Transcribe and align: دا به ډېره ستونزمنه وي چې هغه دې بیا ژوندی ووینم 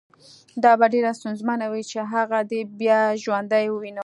دا 0.63 0.71
به 0.79 0.85
ډېره 0.93 1.11
ستونزمنه 1.19 1.65
وي 1.71 1.83
چې 1.91 1.99
هغه 2.13 2.39
دې 2.51 2.61
بیا 2.79 2.99
ژوندی 3.23 3.65
ووینم 3.69 3.99